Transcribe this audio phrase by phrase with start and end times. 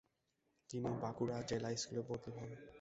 [0.69, 2.51] তিনি বাঁকুড়া জিলা স্কুলে বদলী হন।